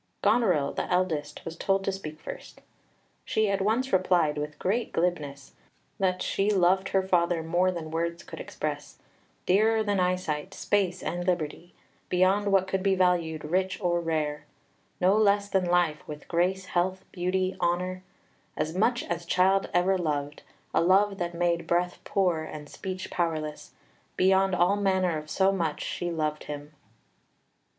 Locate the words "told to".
1.55-1.91